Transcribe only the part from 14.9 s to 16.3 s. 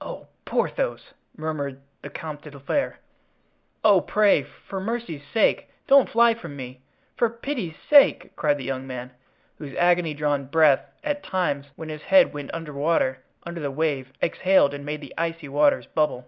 the icy waters bubble.